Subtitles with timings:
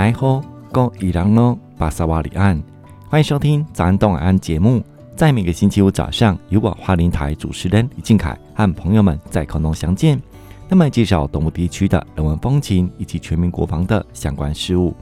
[0.00, 0.42] 来后
[0.72, 2.58] go 伊朗诺巴萨瓦里安，
[3.10, 4.82] 欢迎收听早安东安节目。
[5.14, 10.18] 在每个星期五早上，由我花莲台主持人李靖凯和朋友们在空中相见，
[10.70, 14.96] 那么介绍东部地区的人文风情以及全民国防的相关事务。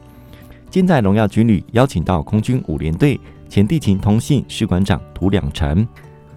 [0.69, 5.87] 今在荣耀军旅邀请到空军五连队前地勤通信士官长涂两成。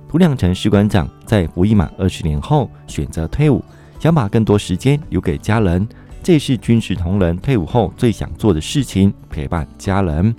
[0.08, 3.66] 涂两成士官长在服役满二十年后选择退伍，
[4.00, 5.88] 想把更多时间留给家人。
[6.24, 10.34] 这也是军事同仁退伍后最想做的事情，陪伴家人。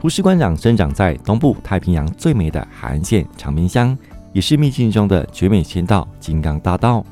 [0.00, 3.96] 胡士官长生长在东部太平洋最美的海岸线长滨乡，
[4.32, 7.04] 也是秘境中的绝美仙道金刚大道。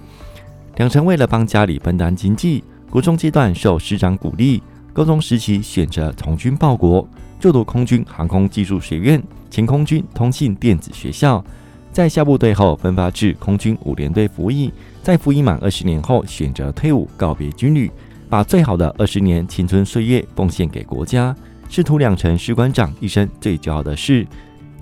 [0.76, 7.06] 两成为了帮家里分担经济，国中阶段受师长鼓励，高中时期选择从军报国，
[7.38, 11.44] 就读空军航空技术学院、前空军通信电子学校。
[11.92, 14.72] 在下部队后分发至空军五联队服役。
[15.02, 17.90] 在服役满二十年后，选择退伍，告别军旅，
[18.28, 21.34] 把最好的二十年青春岁月奉献给国家，
[21.68, 24.26] 是涂两成士官长一生最骄傲的事。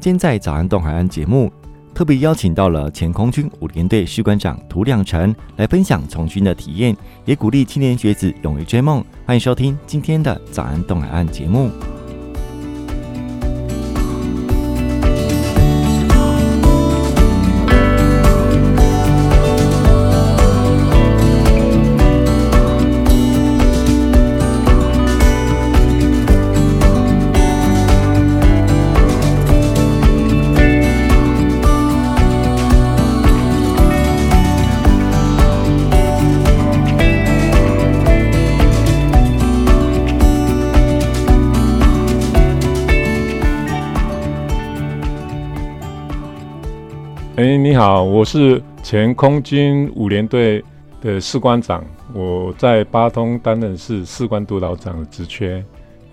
[0.00, 1.50] 今在早安东海岸节目，
[1.94, 9.02] 特别邀请到了前空军五连队士官长涂亮成来分享从军的体验，也鼓励青年学子勇于追梦。
[9.24, 11.70] 欢迎收听今天的早安东海岸节目。
[47.68, 50.64] 你好，我是前空军五联队
[51.02, 55.62] 的士官长，我在八通担任是士官督导长的职缺。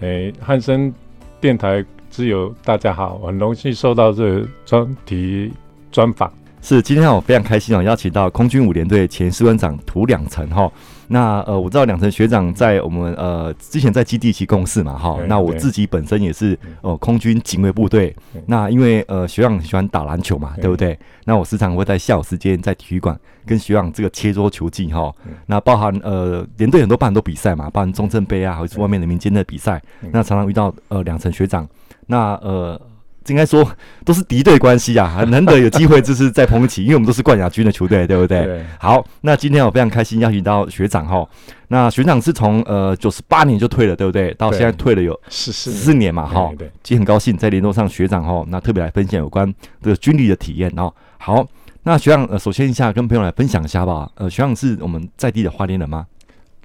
[0.01, 0.93] 哎，汉森
[1.39, 5.49] 电台之友，大家好，很荣幸受到这个专题
[5.93, 6.29] 专访。
[6.61, 10.69] 是，今天我非常开心哦，邀请到空军五联队前士官长涂两层哈。
[11.07, 15.17] 那呃，我知道两成学长在我们呃之前在基地一起共事嘛哈。
[15.27, 18.15] 那我自己本身也是呃空军警卫部队。
[18.47, 20.97] 那因为呃学长很喜欢打篮球嘛，对不对？
[21.25, 25.13] 那我时常会在下午时间在体育馆跟学长这个切磋球技哈。
[25.45, 29.81] 那包含呃连队很多办很多比赛嘛，包含中正杯啊，或者是外面的民间的比赛。
[30.11, 31.67] 那常常遇到呃两成学长，
[32.07, 32.79] 那呃。
[33.27, 33.67] 应该说
[34.03, 38.45] 都是敌对关系啊，很难得有机会就是在碰一起，因为我们都是冠亚军的球队，对不对？
[38.45, 38.65] 对。
[38.79, 41.27] 好，那今天我非常开心邀请到学长哈。
[41.69, 44.33] 那学长是从呃九十八年就退了，对不对？
[44.35, 46.51] 到现在退了有十四年嘛，哈。
[46.57, 46.69] 对。
[46.83, 50.93] 今天很高兴在联络上学长哈，那特别来分享有关这个军旅的体验哦。
[51.17, 51.43] 好，
[51.83, 54.09] 那学长呃，首先一下跟朋友来分享一下吧。
[54.15, 56.05] 呃，学长是我们在地的花莲人吗？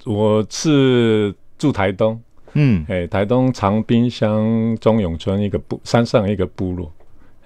[0.04, 2.20] 我是住台东。
[2.54, 6.92] 嗯，哎，台东长滨乡中永村一个部山上一个部落，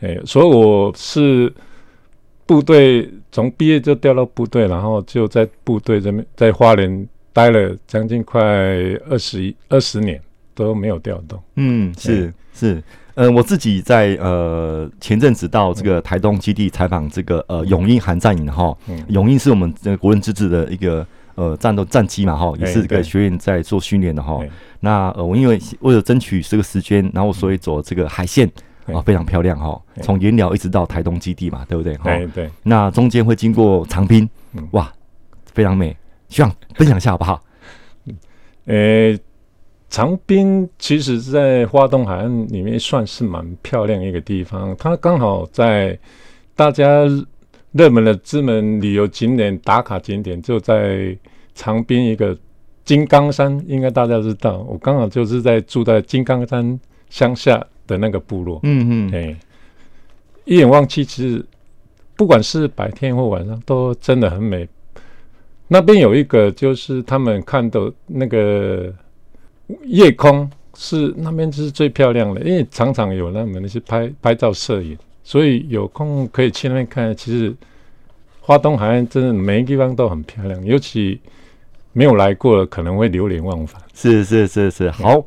[0.00, 1.52] 哎，所以我是
[2.46, 8.40] 部队从毕业就调到部队，然后就在部队这边在花莲待了将近快
[9.08, 10.20] 二十一二十年
[10.54, 11.40] 都没有调动。
[11.56, 12.74] 嗯，是是，
[13.14, 18.76] 嗯、呃，我自己在呃前阵子到这个台东基地采访这个呃永鹰航战营哈，
[19.08, 21.06] 永鹰是我们这个国人自治的一个。
[21.36, 24.40] 呃，战斗战机嘛，哈，也是这个学员在做训练的哈。
[24.78, 28.48] 那呃，我因为为了争取这个时间，然后所以走这个海线
[28.86, 29.80] 啊，非常漂亮哈。
[30.00, 31.96] 从盐寮一直到台东基地嘛，对不对？
[31.96, 32.50] 对对。
[32.62, 34.28] 那中间会经过长滨，
[34.70, 34.92] 哇，
[35.46, 35.96] 非常美。
[36.28, 37.42] 希望分享一下好不好？
[38.66, 39.18] 呃，
[39.90, 45.98] 长滨其实在花东海岸里面算是蛮漂亮一个地方，它刚好在
[46.54, 47.04] 大家。
[47.74, 51.16] 热门的知名旅游景点打卡景点就在
[51.56, 52.36] 长滨一个
[52.84, 54.64] 金刚山，应该大家知道。
[54.68, 56.78] 我刚好就是在住在金刚山
[57.10, 58.60] 乡下的那个部落。
[58.62, 59.36] 嗯嗯，哎，
[60.44, 61.44] 一眼望去，其实
[62.14, 64.68] 不管是白天或晚上都真的很美。
[65.66, 68.94] 那边有一个就是他们看的那个
[69.86, 74.96] 夜空是那边是最漂亮的，因为常常有那么那些拍拍照摄影。
[75.26, 77.16] 所以有空可以去那边看。
[77.16, 77.50] 其实
[78.46, 81.18] 花东海岸真的每一个地方都很漂亮，尤其
[81.94, 83.80] 没有来过的可能会流连忘返。
[83.94, 85.14] 是是是是，好。
[85.14, 85.24] 嗯、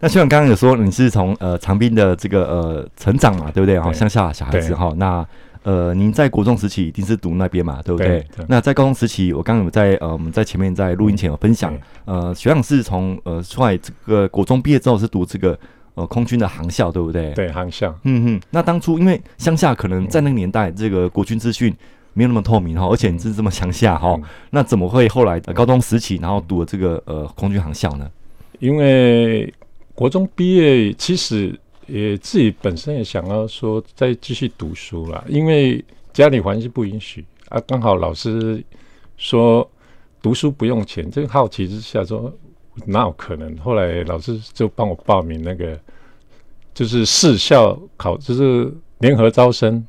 [0.00, 3.78] 那像刚刚有说你是从呃长滨的这个呃成长嘛，对不对？
[3.78, 4.92] 哈，乡下小孩子哈。
[4.96, 5.24] 那
[5.62, 11.72] 呃，您在国中时期一定是读那边嘛，对不对，那在高中时期，我刚刚有在呃我们在前面在录音前有分享，
[12.04, 15.56] 呃，学长是从呃出来这个国中毕业之后是读这个。
[15.96, 17.32] 呃，空军的航校对不对？
[17.32, 17.98] 对，航校。
[18.02, 21.74] 嗯哼，那当初因为乡下可能在那个年代，这个国军资讯
[22.16, 24.18] 没有那么透明哈，而且你是这么乡下哈，
[24.48, 28.10] 那怎么会后来高中时期然后读了这个呃空军航校呢？
[28.58, 29.52] 因为
[29.94, 31.54] 国中毕业，其实
[31.86, 35.84] 也自己本身也想要说再继续读书啦，因为
[36.14, 37.60] 家里环境不允许啊。
[37.66, 38.64] 刚好老师
[39.18, 39.68] 说
[40.22, 42.32] 读书不用钱，这个好奇之下说
[42.86, 43.54] 哪有可能？
[43.58, 45.78] 后来老师就帮我报名那个，
[46.72, 49.86] 就是市校考，就是联合招生，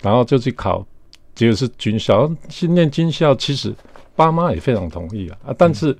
[0.00, 0.86] 然后就去考，
[1.34, 2.30] 结果是军校。
[2.48, 3.74] 去念军校，其实
[4.16, 5.96] 爸妈也非常同意啊，啊，但是。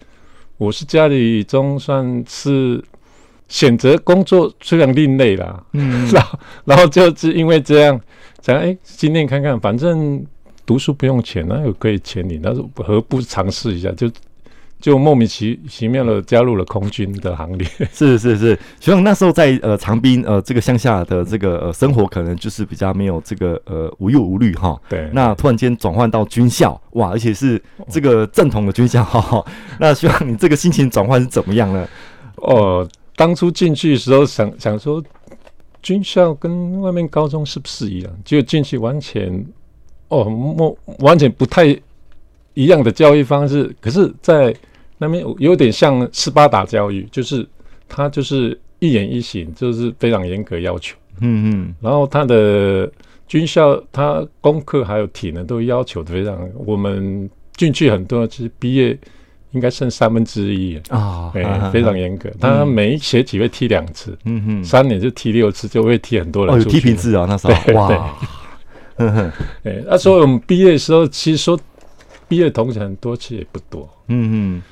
[0.57, 2.81] 我是家里中算是
[3.49, 8.01] 选择工作虽然另类啦，嗯， 然后然后就是因为这样，
[8.41, 10.25] 想哎，今天看看，反正
[10.65, 13.91] 读书不用钱，那又可以钱你，那何不尝试一下？
[13.93, 14.09] 就。
[14.85, 17.67] 就莫名其其妙的加入了空军的行列。
[17.91, 24.79] 是 是是，学长那时候在呃长滨呃这个乡下的这个呃生活，可能就是比较没有这个呃无忧无虑哈。
[24.87, 25.09] 对。
[25.15, 27.59] 那突然间转换到军校，哇，而且是
[27.89, 29.43] 这个正统的军校哈。
[29.81, 31.89] 那希望你这个心情转换是怎么样呢？
[32.37, 32.87] 哦，
[33.17, 35.03] 当初进去的时候想想说，
[35.81, 38.13] 军校跟外面高中是不是一样？
[38.23, 39.47] 就进去完全
[40.09, 41.75] 哦，莫完全不太
[42.53, 43.75] 一样的教育方式。
[43.81, 44.55] 可是，在
[44.99, 47.47] 那边有点像斯巴达教育，就是
[47.89, 52.91] 他就是一言一行就是非常严格要求，嗯嗯，然后他的
[53.27, 58.97] 军校，他功课还有体能都要求的非常，我们进去很多，其实毕业
[59.53, 60.79] 应该剩三分之一。
[60.89, 62.31] 啊，对，非常严格。
[62.41, 66.55] 他每一学期会踢两次，嗯哼，三年就踢六次，就会踢很多人。
[66.55, 67.75] 哦，有踢平制啊，那时候。
[67.75, 68.17] 哇，
[68.97, 69.33] 嗯哼，
[69.65, 71.59] 哎，那时候我们毕业的时候，其实说
[72.29, 74.63] 毕业同学很多，其实也不多，嗯哼。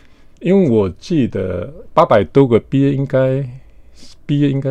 [0.42, 3.48] 因为我记得八百多个毕业应该
[4.26, 4.70] 毕业应该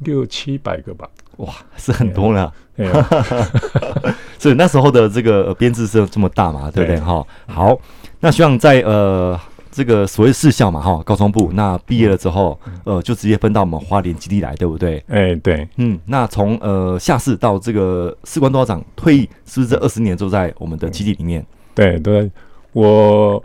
[0.00, 2.52] 六七百个吧，哇，是很多了。
[4.38, 7.00] 所以那时候的这个编制是这么大嘛，对不对？
[7.00, 7.76] 哈，好，
[8.20, 9.38] 那希望在呃
[9.70, 15.02] 这个所谓士校嘛，哈，高中部，那毕业了之后，呃，就直接分到我们花莲基地来，对不对？
[15.08, 21.44] 哎，对，嗯，那从呃下士到这个士官督导长退役，是不是这二十年都在我们的基地里面？
[21.74, 22.30] 对对，
[22.72, 23.42] 我。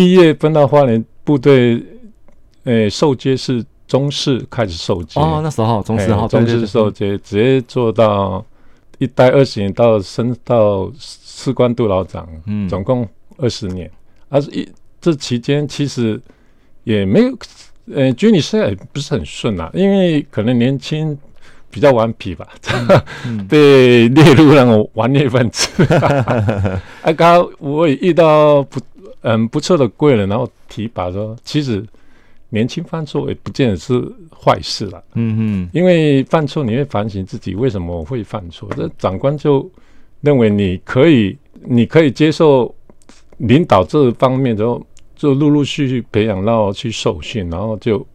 [0.00, 1.74] 毕业分到花莲部队，
[2.64, 8.42] 诶、欸，受接是中士开始受接哦，那时候中士哈，中士受接，直接做到
[8.96, 13.06] 一待二十年，到升到士官督老长，嗯，总共
[13.36, 13.90] 二十年。
[14.30, 14.66] 而是一
[15.02, 16.18] 这期间其实
[16.84, 17.38] 也没有，
[17.92, 21.14] 呃、欸，军旅生涯也不是很顺啊，因为可能年轻
[21.70, 22.48] 比较顽皮吧，
[23.26, 25.84] 嗯、 被列入那种顽劣分子。
[27.02, 28.80] 啊，刚我也遇到不。
[29.22, 31.84] 嗯，不错的贵人，然后提拔说，其实
[32.48, 34.02] 年轻犯错也不见得是
[34.34, 35.04] 坏事了。
[35.14, 39.70] 嗯哼，因为犯错你会反省自己为什么会犯错，这长官就
[40.22, 42.74] 认为你可以，你可以接受
[43.36, 44.84] 领导这方面，之后
[45.14, 48.06] 就陆陆续续培养到去受训，然后就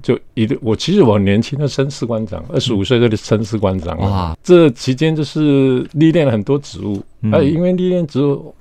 [0.00, 8.54] 就一个我其实我很年轻的升士官长，二十五岁就升士官长哇，这期间就是历练了很多职务，嗯、而因为历练职务。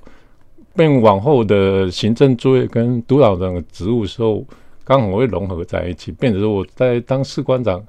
[0.76, 4.44] 变往后的行政作业跟督导长的职务时候，
[4.84, 7.84] 刚好会融合在一起，变成说我在当士官长、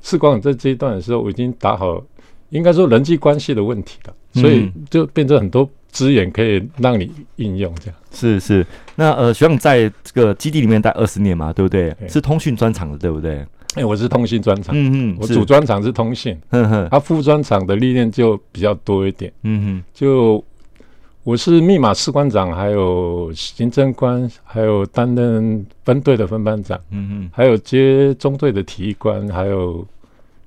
[0.00, 2.02] 士官长在这一段的时候，我已经打好
[2.50, 7.72] 应该说人际关系的问题了，所以就变成很多资源可以让你应用。
[7.76, 8.66] 这样、嗯、是是，
[8.96, 11.94] 那呃，学长在这个基地里面待二十年嘛，对不对？
[12.08, 13.36] 是通讯专场的，对不对？
[13.74, 20.42] 哎、欸，我是通讯专场，嗯嗯，我主专场是通信，嗯哼，他副专场的历练就比较多一点，嗯哼，就。
[21.24, 29.82] 我是密码士官长，还有行政官，还有担任分队的分班长，嗯嗯，还有接中队的体育官，还有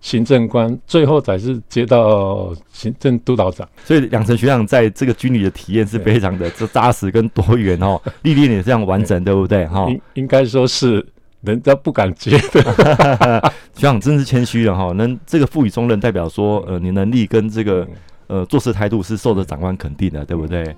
[0.02, 3.68] 行政官，最后才是接到行政督导长。
[3.86, 9.66] 所以两成学长在这个军旅的体验是非常的这扎实跟多元哦，历练也非常完整，对不对？
[9.66, 11.04] 哈，应应该说是
[11.42, 13.52] 人家不敢接的。
[13.74, 17.88] 学长真是谦虚了哈，能这个赋予重任，代表说呃，你能力跟这个。
[18.28, 20.76] 呃，做事态度是受着长官肯定的，对不对？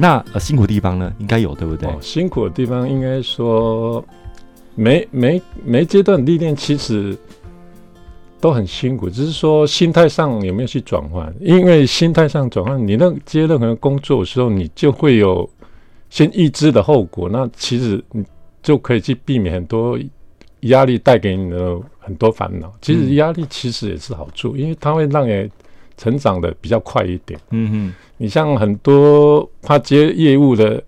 [0.00, 1.88] 那呃辛苦的地方呢，应该有对不对？
[2.00, 4.02] 辛苦的地方应该说，
[4.74, 7.16] 每每每阶段历练其实
[8.40, 11.32] 都很辛苦，只是说心态上有没有去转换。
[11.40, 15.48] 因为心态上转换，你那接任何工作的时候，你就会有
[16.08, 18.24] 先预知的后果，那其实你
[18.62, 19.98] 就可以去避免很多
[20.60, 22.72] 压力带给你的很多烦恼。
[22.80, 25.50] 其实压力其实也是好处，因为它会让你
[26.00, 27.38] 成长的比较快一点。
[27.50, 30.82] 嗯哼，你像很多他接业务的，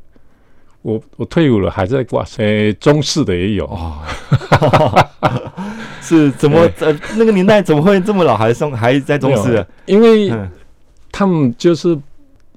[0.81, 3.67] 我我退伍了还在挂，呃，中式的也有。
[3.67, 3.99] 哦、
[6.01, 9.65] 是怎么呃那个年代怎么会这么老还送还在中式？
[9.87, 10.33] 因为
[11.11, 11.99] 他们就是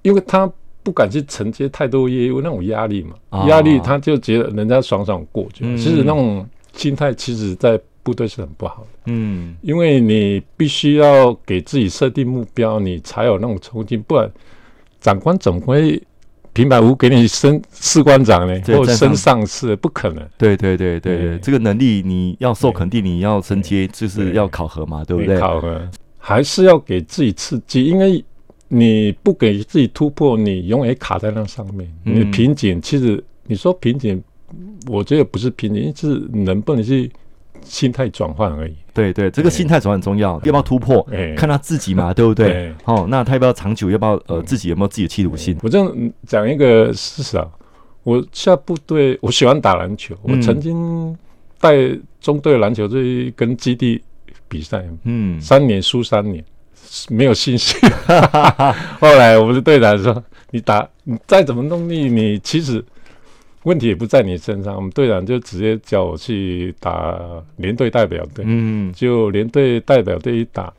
[0.02, 0.50] 因为他。
[0.86, 5.76] 不敢去承接太多业务，那种压力嘛，压力他就觉得人家爽爽过去。
[5.76, 8.88] 其实那种心态，其实在部队是很不好的。
[9.08, 14.02] 嗯，因为你必须要给自己设定目标，你才有那种冲劲。
[14.04, 14.32] 不然
[15.02, 16.02] 长官怎么会
[16.54, 18.62] 平白无故给你升士官长呢？
[18.68, 19.76] 或升上士？
[19.76, 20.26] 不可能。
[20.38, 25.38] 对对对对对，这个能力你要受肯定，你要升阶就是要考核嘛，对不对？
[25.38, 25.82] 考核
[26.18, 28.24] 还是要给自己刺激，因为。
[28.68, 31.88] 你不给自己突破，你永远卡在那上面。
[32.04, 34.22] 你瓶颈，其实你说瓶颈，
[34.88, 37.10] 我觉得不是瓶颈，是能不能去
[37.66, 38.74] 心态转换而已。
[38.94, 41.06] 对对，这个心态转换很重要，要不要突破？
[41.36, 42.74] 看他自己嘛，对不对？
[42.86, 43.90] 哦，那他要不要长久？
[43.90, 45.58] 要不要呃，自己有没有自己的企图心？
[45.62, 47.46] 我这样讲一个事实啊，
[48.04, 51.18] 我下部队，我喜欢打篮球，我曾经
[51.60, 51.76] 带
[52.22, 54.02] 中队篮球队跟基地
[54.48, 56.44] 比赛，嗯，三年输三年。
[57.10, 57.78] 没有信心。
[59.02, 62.82] 后来我们的队长说：“你打，你再怎么努力，你其实
[63.66, 67.20] 问题也不在你身上。”我们队长就直接叫我去打
[67.58, 68.44] 连队代表队。
[68.48, 70.74] 嗯，就连队代表队一打，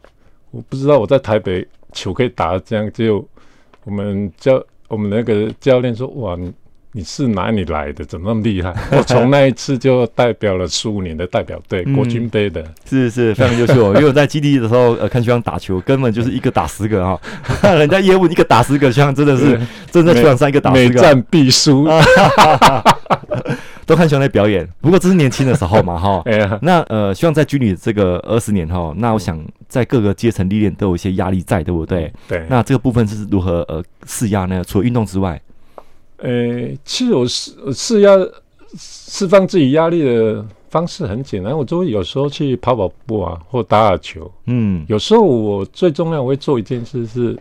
[0.50, 2.90] 我不知道我在台北球可以打得这样。
[2.92, 3.26] 就
[3.84, 6.52] 我们教我们那个教练说：“哇！”你
[7.02, 8.04] 是哪里来的？
[8.04, 8.74] 怎么那么厉害？
[8.96, 13.94] 我从那一次就代表了十五年的代表队，国军杯的，是是非常优秀。
[13.94, 17.18] 因为我在基地的时候，呃，看学长打球，根本就是一个打十个啊！
[17.62, 19.60] 人家业务一个打十个，学长真的是
[19.90, 21.88] 真的在球场上一个打十个，每战必输。
[23.86, 26.20] 都看学长在表演，不过这是年轻的时候嘛，哈。
[26.60, 32.12] 那呃，希望在军旅这个二十年哈，那我想在各个阶层历练都有一些压力在，对不对？
[32.26, 32.44] 对。
[32.48, 34.64] 那这个部分是如何呃释压呢？
[34.66, 35.40] 除了运动之外。
[36.18, 38.16] 呃、欸，其实我释释压
[38.76, 44.30] 释放自己压力的方式很简单，我就会有时候去跑跑步啊，或打打球。
[44.46, 47.38] 嗯，有时候我最重要我会做一件事，是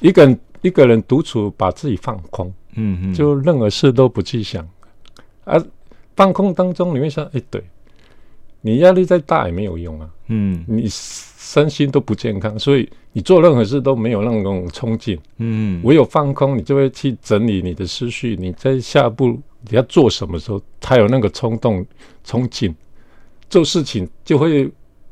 [0.00, 2.52] 一个人一个人独处，把自己放空。
[2.74, 4.66] 嗯嗯，就任何事都不去想，
[5.44, 5.62] 啊，
[6.16, 7.62] 放空当中你会想，哎、欸，对，
[8.62, 10.08] 你压力再大也没有用啊。
[10.28, 10.88] 嗯，你。
[11.44, 15.18] 身心都不健康，所以你做任何事都没有那种冲劲。
[15.36, 18.34] 嗯，唯有放空，你就会去整理你的思绪。
[18.40, 19.38] 你在下一步
[19.68, 21.84] 你要做什么时候，才有那个冲动、
[22.24, 22.74] 冲劲，
[23.50, 24.70] 做事情就会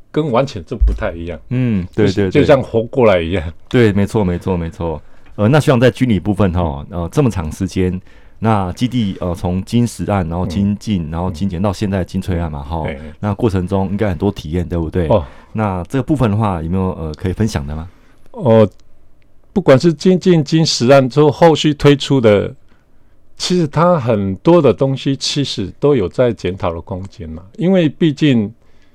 [0.09, 1.39] 跟完全就不太一样。
[1.49, 3.53] 嗯，对对，对，就像活过来一样。
[3.69, 4.99] 对，没错，没错，没错。
[5.35, 8.01] 呃，那希望在军旅部分哈，呃，这么长时间。
[8.43, 13.13] 那基地呃，从金石案，然后金进，然后金检到现在金翠案嘛，哈、嗯。
[13.19, 15.07] 那过程中应该很多体验，对不对？
[15.09, 15.23] 哦。
[15.53, 17.87] 那这个部分的话，有没有呃可以分享的吗？
[18.31, 18.67] 哦，
[19.53, 22.51] 不管是金进、金石案之后后续推出的，
[23.37, 27.43] 其实它很多的东西其实都有在检讨的空间嘛。
[27.57, 28.51] 因为毕竟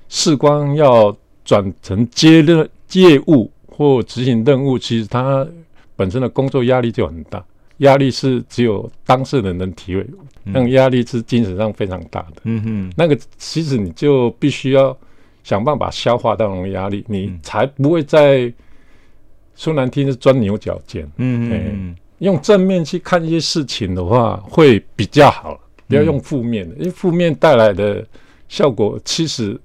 [0.09, 5.47] 士官要转成接任业务或执行任务，其实它
[5.95, 7.41] 本身的工作压力就很大。
[7.77, 10.05] 压力是只有当事人能体会，
[10.43, 12.41] 那种压力是精神上非常大的。
[12.43, 14.97] 嗯哼，那个其实你就必须要
[15.43, 18.51] 想办法消化到那种压力，你才不会在
[19.55, 21.03] 说难听是钻牛角尖。
[21.17, 28.05] 嗯嗯，用正面去看一些事情的话会比较好，不要用负面的，因为负面带来的
[28.49, 29.59] 效果其实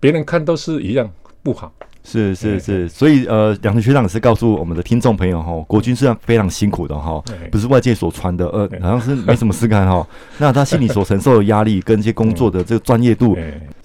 [0.00, 1.08] 别人看都是一样
[1.42, 1.72] 不好。
[2.06, 10.06] 是是是，所以呃，两位学长也是告诉我们的听众朋友哈，国军是非常辛苦的哈，不是外界所传的，呃，好像是没什么事干哈。
[10.36, 13.34] 那他心里所承受的压力跟一些工作的这个专业度，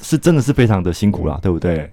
[0.02, 1.90] 是真的是非常的辛苦啦，对不对？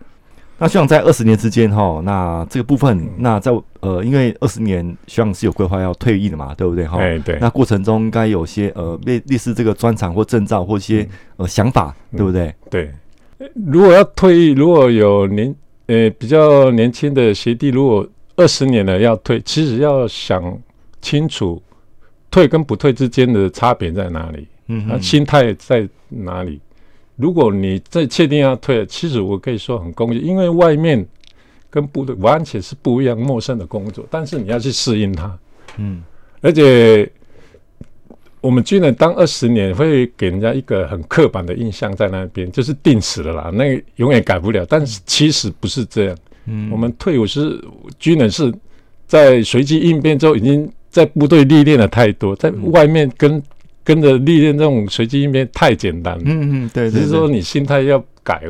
[0.59, 6.99] 那学长在二十年之间哈，那这个部分，那在呃，因为二十年学长是有规划要退役的嘛，对不对哈？
[7.25, 7.39] 对。
[7.41, 12.53] 那过程中应该有些呃类类似这个专长或证照或一些呃想法，对不对？
[12.69, 12.91] 对。
[13.67, 15.55] 如果要退役，如果有您。
[15.87, 20.59] 呃、欸，比较年轻的学弟，如果二十年了要退，其实要想
[21.01, 21.63] 清楚
[22.31, 26.61] 退跟不退之间的差别在哪里，嗯，啊，心态在哪里？
[27.17, 31.07] 如果你再确定要退，其实我可以说很恭喜，因为外面
[31.71, 35.39] 跟部队完全是不一样、陌生的工作，但是你要去适应它，
[35.79, 36.03] 嗯，
[36.41, 37.11] 而且。
[38.41, 44.65] 我们军人当二十年，会给人家一个很刻板的印象在那边，就是定死了啦，那个永远改不了。
[44.69, 46.17] 但是其实不是这样。
[46.47, 47.61] 嗯，我们退伍是
[47.99, 48.53] 军人，是
[49.07, 53.43] 在随机应变之后，已经在部队历练了太多，在外面跟
[53.83, 56.23] 跟着历练这种随机应变太简单了。
[56.27, 58.43] 嗯嗯，对，只是说你心态要改，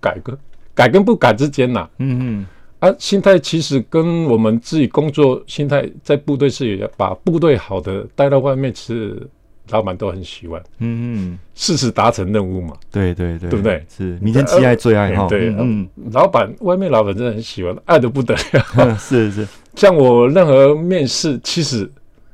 [0.00, 0.38] 改个
[0.72, 1.86] 改跟不改之间呐。
[1.98, 2.46] 嗯嗯。
[2.82, 9.24] 啊，心态其实跟我们自己工作心态，在部队是也把部队好的带到外面，其实
[9.70, 10.60] 老板都很喜欢。
[10.80, 12.74] 嗯嗯，事实达成任务嘛。
[12.90, 13.86] 对对对，对不对？
[13.88, 15.28] 是明天最爱最爱哈。
[15.28, 18.98] 对，嗯，老板外面老板真的很喜欢，爱得不得了。
[18.98, 19.46] 是是，
[19.76, 21.88] 像我任何面试，其实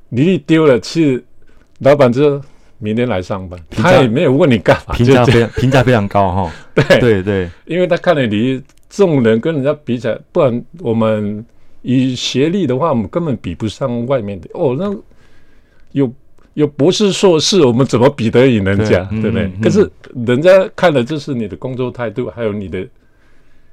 [0.09, 1.23] 履历丢了，其实
[1.81, 2.41] 老板就
[2.79, 6.53] 明天来上班，他也没有问你干嘛，评价非常评价非常高哈。
[6.75, 8.63] 对对对，因为他看了你。
[8.89, 11.45] 这种人跟人家比起来，不然我们
[11.83, 14.75] 以学历的话，我们根本比不上外面的哦。
[14.79, 14.97] 那
[15.93, 16.11] 有
[16.55, 19.05] 有博士硕士，我们怎么比得赢人家？
[19.11, 19.47] 对，对不对？
[19.47, 19.91] 嗯嗯、可是
[20.27, 22.89] 人家看的就是你的工作态度，还有你的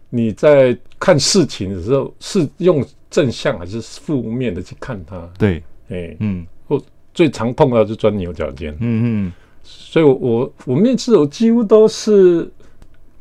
[0.09, 5.29] 你在看事情的时候是用正向还是负面的去看它？
[5.37, 6.81] 对，哎、欸，嗯，我
[7.13, 8.75] 最常碰到就钻牛角尖。
[8.81, 12.51] 嗯嗯，所以我我我面试我几乎都是。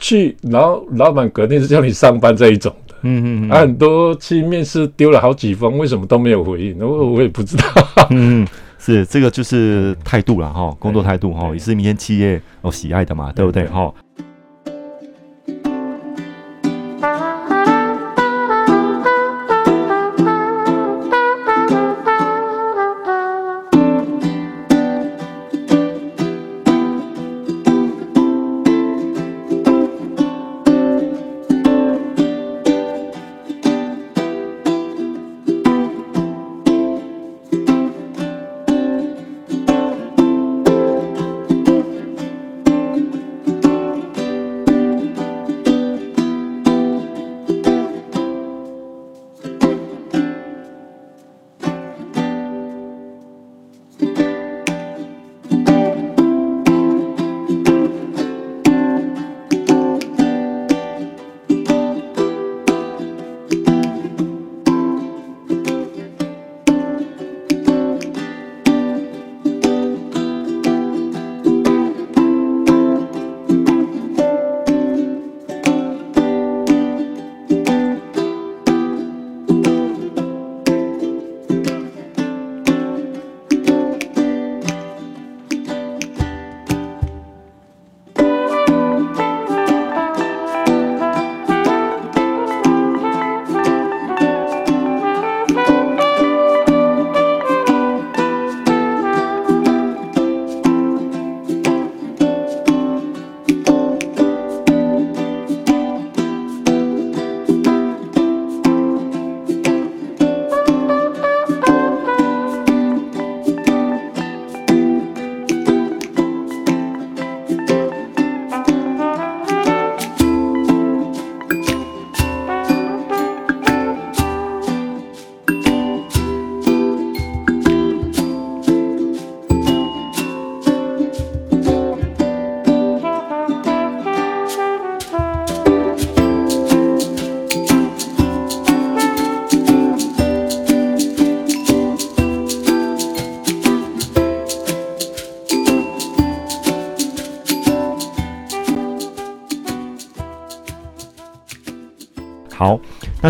[0.04, 3.50] 去，然后老板肯定是叫你上班这一种的，嗯嗯，嗯。
[3.50, 6.78] 啊，很多去面试丢了好几封，为什么都没有回应？
[6.78, 7.64] 我我也不知道。
[8.10, 8.46] 嗯，
[8.78, 13.64] 是这个就是态度了哈，工作态度哈，也是明天企业哦喜爱的嘛，对不对？
[13.68, 13.74] 哈？
[13.74, 13.94] 好，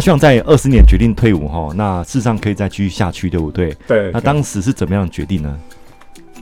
[0.05, 3.75] 那希望在二十年决定退伍哈，那事实上可以再继续下去，对不对？
[3.89, 4.11] 对。
[4.13, 5.59] 那当时是怎么样决定呢？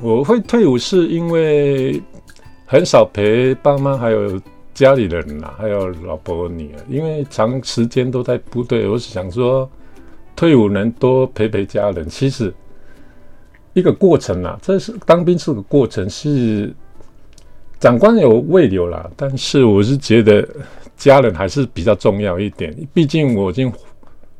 [0.00, 2.02] 我会退伍是因为
[2.66, 4.40] 很少陪爸妈，还有
[4.74, 9.70] 家里人呐，还有老婆女儿，因为长时间都在部队，我是想说
[10.34, 12.08] 退伍能多陪陪家人。
[12.08, 12.52] 其实
[13.74, 16.74] 一个过程啊，这是当兵是个过程，是
[17.78, 20.44] 长官有慰留啦，但是我是觉得。
[21.10, 23.72] 家人还是比较重要一点，毕竟我已经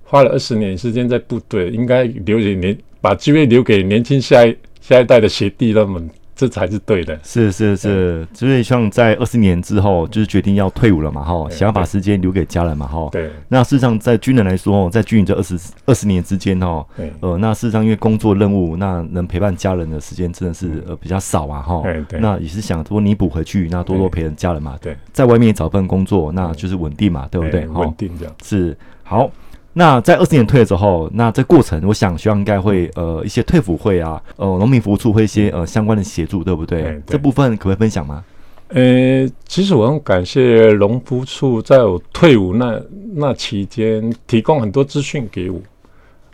[0.05, 7.19] 花了二十年时间在部队，应该留给年，把机会留给年轻下一下一代的学弟他们，这才是对的。
[7.23, 13.09] 是是是，所以像在二十年之后，就是决定要退伍了嘛，哈，想要把时间留给家人嘛，哈。
[13.13, 13.31] 对。
[13.49, 16.85] 那事实上，在军人来说，在军营这二十二十年之间，哈，
[17.21, 21.83] 呃，那事实上因为工作任务，那能陪伴家人的时间真的是呃比较少啊，哈。
[22.09, 22.19] 对。
[22.19, 24.77] 那也是想多弥补回去，那多多陪人家人嘛。
[24.81, 24.97] 对。
[25.13, 27.67] 在外面找份工作，那就是稳定嘛，对不对？
[27.69, 28.35] 稳定这样。
[28.43, 28.77] 是。
[29.03, 29.31] 好。
[29.75, 36.83] 那在二十年退了之后，那这过程，我想学校应该会呃一些退辅会啊，呃农民服务处会一些呃相关的协助，对不对？
[36.83, 38.23] 对对，这部分可不可以分享吗？
[38.69, 42.81] 呃，其实我很感谢农夫处在我退伍那
[43.15, 45.61] 那期间提供很多资讯给我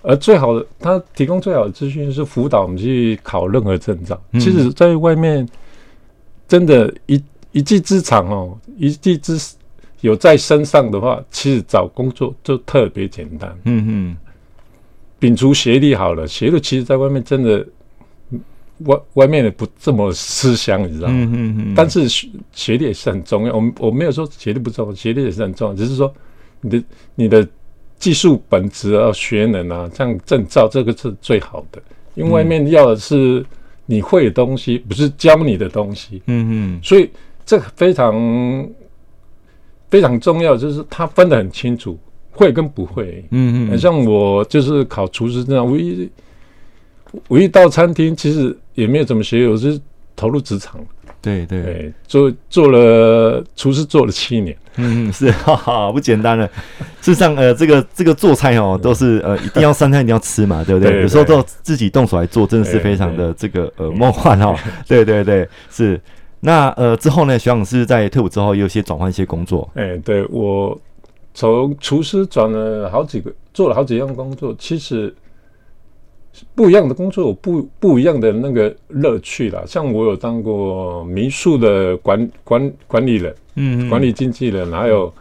[0.02, 4.20] 而最好的，他提供最好的资讯是辅导我们去考任何证照。
[4.32, 5.46] 嗯、其实，在外面
[6.46, 9.36] 真的一，一一技之长哦，一技之
[10.00, 13.56] 有在身上的话，其实找工作就特别简单。
[13.64, 14.16] 嗯嗯，
[15.20, 17.66] 摒除学历好了，学历其实在外面真的
[18.78, 21.14] 外外面的不这么吃香，你知道吗？
[21.14, 21.74] 嗯嗯嗯。
[21.74, 23.54] 但是学学历也是很重要。
[23.54, 26.12] 我我没有说学历不重要，学历也是很重要，只是说
[26.60, 26.84] 你的
[27.14, 27.48] 你的。
[28.00, 31.82] 技术本质啊，学能啊，像证照这个是最好的，
[32.14, 33.44] 因为外面要的是
[33.86, 36.22] 你会的东西，不是教你的东西。
[36.26, 37.10] 嗯嗯，所以
[37.44, 38.14] 这个非常
[39.90, 41.98] 非常重要，就是他分得很清楚，
[42.30, 43.24] 会跟不会。
[43.30, 46.10] 嗯嗯，像我就是考厨师这样，我一
[47.28, 49.80] 我一到餐厅，其实也没有怎么学，我是
[50.14, 50.80] 投入职场。
[51.20, 56.46] 对对，对，做做了厨师做了七年，嗯，是 哈哈，不简单了。
[57.00, 60.90] 事实上，呃，这个这个做菜哦，都是呃一定要三餐一定要吃嘛， 对不对？
[60.90, 64.54] 对对对，有时候都自己动手来做，真的是非常的这个呃梦幻哦。
[64.86, 66.00] 对 对对，是。
[66.40, 69.68] 那呃之后呢，徐长是在退伍之后有些转换一些工作。
[69.74, 70.78] 哎，对，我
[71.34, 75.14] 从厨师转了好几个，做了好几样工作，其实。
[76.54, 79.64] 不一样的工作有不不一样的那个乐趣啦。
[79.66, 85.12] 像我有当过民宿的管管管理人，嗯，管理经纪人，还有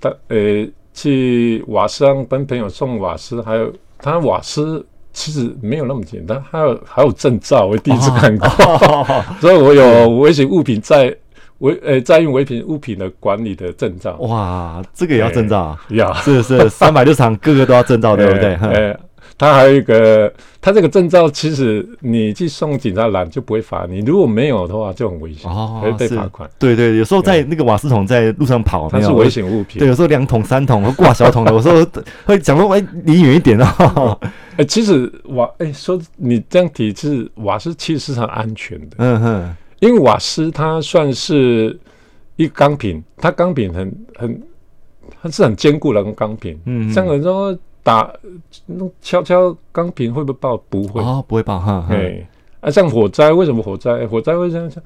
[0.00, 4.86] 他呃去瓦斯行帮朋友送瓦斯，还有他瓦斯
[5.16, 8.46] 其实没有那么简单，还有还有证照，我第一次看过，
[9.40, 11.16] 所以我有危险物品在
[11.60, 14.14] 危呃在用危险物品的管理的证照。
[14.18, 15.80] 哇，这个也要证照啊？
[15.88, 18.54] 要，是是，三百六十行，个个都要证照，对不对？
[18.60, 18.96] 哎。
[19.38, 26.48] 他还有一个，他这个证照其实你去送警察栏就不会罚你，如果没有的话就很危险，哦，会被罚款。
[26.58, 29.78] 对对，有时候在那个瓦斯桶在路上跑，它是危险物品。
[29.78, 31.86] 对，有时候两桶三桶挂小桶的，有时候
[32.24, 34.18] 会讲说，哎，离远一点哦。
[34.56, 38.96] 哎，其实瓦，哎，说你这样提，其实瓦斯其实是很安全的。
[38.96, 41.78] 嗯哼，因为瓦斯它算是
[42.36, 44.42] 一个钢瓶，它钢瓶很很，
[45.20, 46.58] 它是很坚固的钢瓶。
[46.64, 47.54] 嗯，像很多。
[47.86, 48.12] 打
[48.66, 50.56] 弄敲敲钢瓶会不会爆？
[50.68, 51.86] 不会哦，不会爆哈。
[51.88, 54.04] 哎，啊，像火灾，为什么火灾？
[54.08, 54.82] 火灾会这样讲，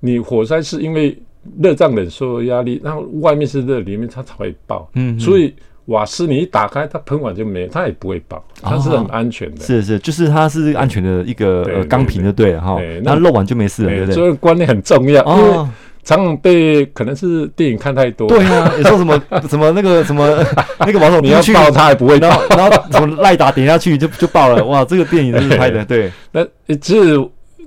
[0.00, 1.18] 你火灾是因为
[1.58, 4.86] 热胀冷缩压力，然后外面是热，里面它才会爆。
[4.92, 5.54] 嗯，所以
[5.86, 9.62] 瓦斯你一打开，它喷完就没，它也不会爆，它是很安全的。
[9.62, 12.78] 是是，就是它是安全的一个钢瓶就对了哈。
[13.02, 14.14] 那漏完就没事了，对不对？
[14.14, 15.24] 所以观念很重要。
[15.24, 15.66] 哦。
[16.04, 20.44] 常常被可能是电影看太多，对啊， 你说什么什么那个什么
[20.80, 26.44] 那个王总，你要爆他也不会，然后然后什么赖打点下去 就就爆了，哇，这个电影真是拍的，对，那
[26.76, 27.18] 其实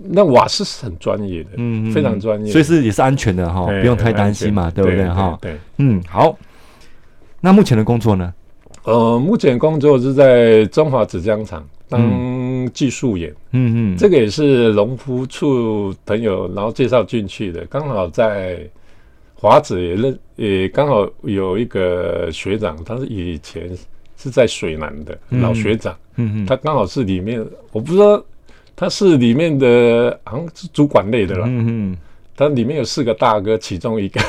[0.04, 5.10] 那瓦斯是很专业的，嗯，非常专业，所以是也是安全的哈，不用太担心嘛，对不对？
[5.10, 5.38] 哈？
[5.42, 6.38] 对，嗯，好，
[7.42, 8.34] 那目前的工作呢？
[8.84, 11.64] 呃，目前工作是在中华纸浆厂。
[11.90, 12.02] 当
[12.70, 18.60] 技术员，嗯嗯，这个也是农夫处朋友然后介绍进去的，刚好在
[19.34, 23.70] 华子也认，也刚好有一个学长，他是以前
[24.18, 28.24] 是在水南的老学长，嗯嗯，他刚好是里面，我不知道
[28.76, 31.98] 他是里面的，好像是主管类的了，嗯嗯，
[32.36, 34.20] 他里面有四个大哥，其中一个，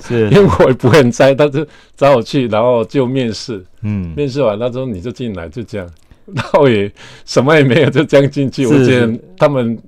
[0.00, 5.86] 是， 因为我也不会猜，他就找我去，然后就面试，嗯，面试完他说你就进来，就这样。
[6.32, 6.90] 然后也
[7.24, 8.66] 什么也没有，就这样进去。
[8.66, 9.78] 我见他们，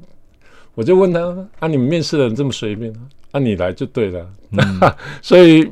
[0.75, 1.21] 我就问他
[1.61, 3.01] ：“啊，你们面试的人这么随便啊？
[3.33, 4.29] 啊，你来就对了。
[4.53, 4.81] 嗯”
[5.23, 5.71] 所以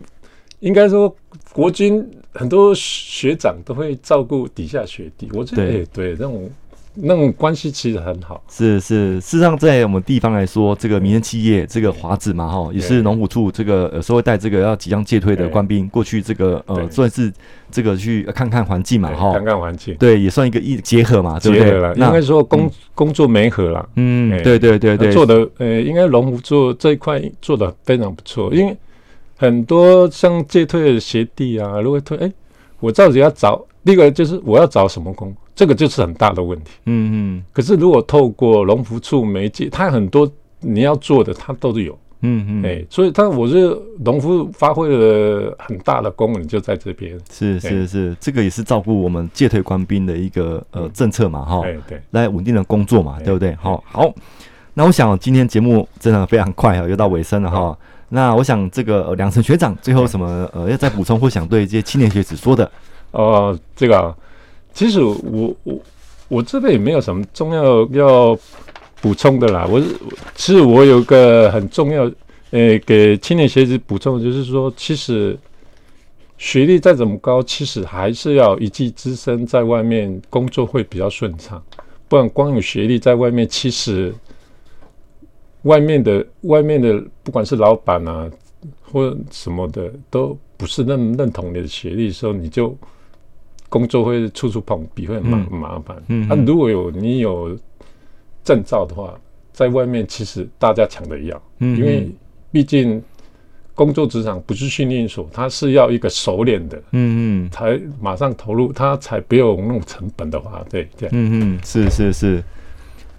[0.60, 1.14] 应该说，
[1.52, 5.28] 国军很多学长都会照顾底下学弟。
[5.32, 6.50] 我觉得也，对那种。
[6.94, 17.32] 那种关系其实很好，是是，事实上在我们地方来说，这个民间企业，这个华子嘛，哈，也是农虎处这个有时候会带这个要即将戒退的官兵过去，这个呃算是
[17.70, 21.94] 这个去看看环境嘛，哈，看看环境，对，也算一个一结合嘛，对不对？
[21.96, 28.76] 应该说工工作媒合了，嗯，对对对对，做的呃，应该农福做这一块做的非常不错，因为
[29.36, 32.32] 很多像届退的学弟啊，如果退，哎，
[32.78, 35.34] 我到底要找，第一个就是我要找什么工？
[35.54, 36.70] 这个就是很大的问题。
[36.86, 37.42] 嗯嗯。
[37.52, 41.96] 可是如果透过农福处媒介，它很多你要做的，它都是有。
[42.22, 42.66] 嗯嗯。
[42.66, 47.16] 哎，所以它我觉得农福发挥了很大的功能，就在这边。
[47.30, 51.60] 是是是，这个也是照顾我们戒退官兵的一个呃政策嘛，哈。
[51.60, 52.00] 对对。
[52.12, 53.54] 来稳定的工作嘛，对不对？
[53.56, 54.12] 好，好。
[54.72, 57.78] 那我想今天节目真的非常快啊，又到尾声了哈。
[58.08, 62.68] 那我想这个梁成学长最后什么呃要再补充或想对这些青年学子说的？
[63.14, 64.14] 哦，这个。
[64.72, 65.78] 其实我我
[66.26, 68.36] 我这边也没有什么重要要
[69.00, 69.64] 补充的啦。
[69.70, 69.80] 我
[70.34, 72.10] 其实我有个很重要，
[72.50, 75.38] 呃，给青年学子补充就是说，其实
[76.36, 81.62] 学历再怎么高，其实还是要一技之身，在外面工作会比较顺畅。
[82.08, 84.12] 不然光有学历在外面，其实
[85.62, 88.28] 外面的外面的不管是老板啊
[88.82, 92.76] 或什么的，都不是那么认同你的学历的时候，你就
[93.74, 96.00] 工作会处处碰壁，会很麻麻烦。
[96.06, 97.58] 嗯，那、如果有你有
[98.44, 99.18] 证照的话，
[99.52, 102.08] 在外面其实大家抢着要，嗯，因为
[102.52, 103.02] 毕竟。
[103.76, 112.44] 工作职场不是训练所，它是要一个熟练的，嗯嗯，才马上投入，它才不用那种成本的话，对，这样，嗯嗯，是是是，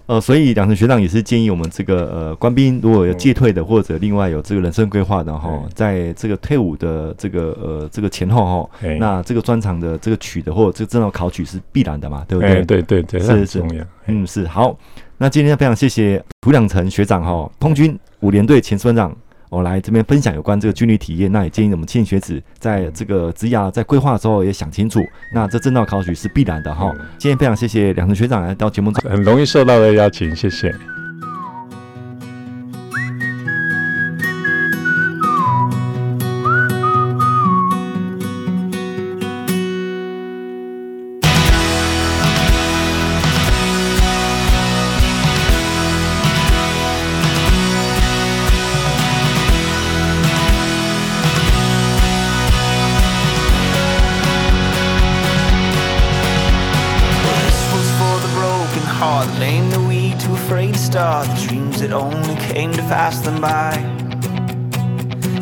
[0.06, 12.64] 呃，所以两成学长也是建议我们这个呃官兵如果有戒退的，或者另外有这个人生规划的哈，嗯、在这个退伍的这个呃这个前后哈，嗯、那这个专长的这个取得或者这个证照考取是必然的嘛，对不对？
[12.64, 14.78] 对对对，是是重要，嗯是好，
[15.18, 19.16] 那今天非常谢谢涂两成学长哈，空军五连队前师团长。
[19.48, 25.00] 我来这边分享有关这个军旅体验，那也建议我们青年学子在这个职涯在规划的时候也想清楚，
[25.34, 26.92] 那这正道考取是必然的哈。
[27.18, 30.74] 今天非常谢谢两成学长来到节目中，很容易受到的邀请，谢谢。
[63.26, 63.72] Them by.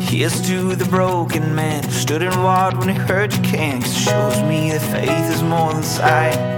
[0.01, 3.81] Here's to the broken man who stood and walked when he heard you can't.
[3.81, 6.54] Cause it shows me that faith is more than sight.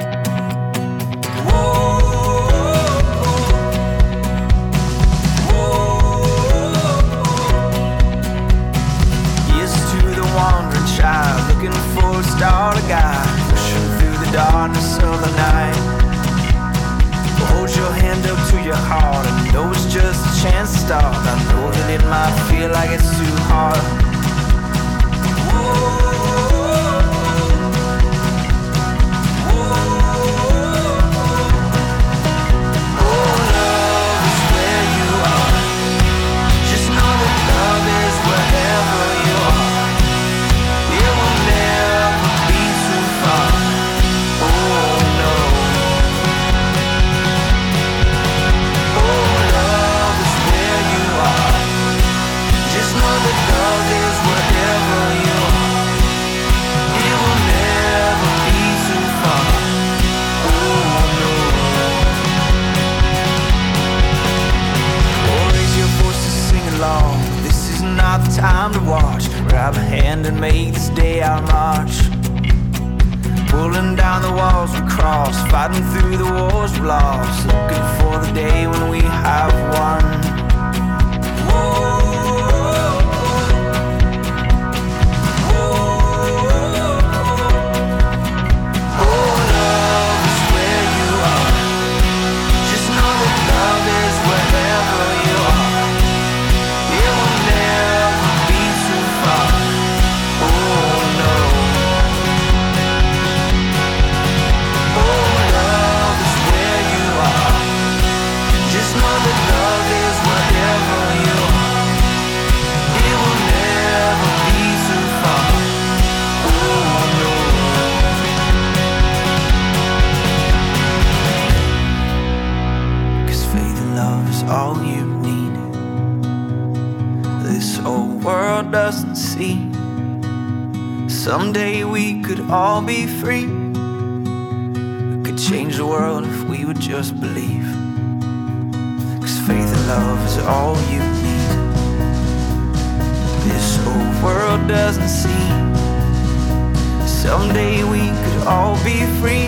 [148.47, 149.47] All be free.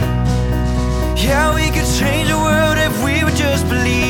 [1.16, 4.09] Yeah, we could change the world if we would just believe.